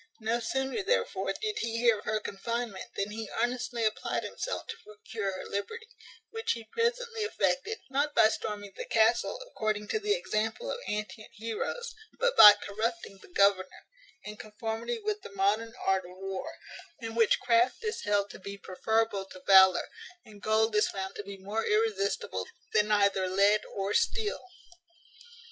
No 0.21 0.39
sooner, 0.39 0.81
therefore, 0.81 1.31
did 1.39 1.59
he 1.59 1.77
hear 1.77 1.99
of 1.99 2.05
her 2.05 2.19
confinement, 2.19 2.85
than 2.95 3.11
he 3.11 3.29
earnestly 3.39 3.85
applied 3.85 4.23
himself 4.23 4.65
to 4.65 4.77
procure 4.83 5.31
her 5.31 5.45
liberty; 5.45 5.89
which 6.31 6.53
he 6.53 6.63
presently 6.63 7.21
effected, 7.23 7.77
not 7.87 8.15
by 8.15 8.27
storming 8.29 8.73
the 8.75 8.85
castle, 8.85 9.39
according 9.45 9.87
to 9.89 9.99
the 9.99 10.15
example 10.15 10.71
of 10.71 10.79
antient 10.87 11.29
heroes, 11.35 11.93
but 12.19 12.35
by 12.35 12.53
corrupting 12.53 13.19
the 13.21 13.27
governor, 13.27 13.85
in 14.23 14.37
conformity 14.37 14.97
with 14.97 15.21
the 15.21 15.29
modern 15.35 15.75
art 15.79 16.03
of 16.03 16.17
war, 16.17 16.51
in 16.99 17.13
which 17.13 17.39
craft 17.39 17.83
is 17.83 18.01
held 18.01 18.31
to 18.31 18.39
be 18.39 18.57
preferable 18.57 19.25
to 19.25 19.39
valour, 19.45 19.87
and 20.25 20.41
gold 20.41 20.75
is 20.75 20.89
found 20.89 21.13
to 21.15 21.21
be 21.23 21.37
more 21.37 21.63
irresistible 21.63 22.47
than 22.73 22.89
either 22.91 23.27
lead 23.29 23.61
or 23.75 23.93
steel. 23.93 24.41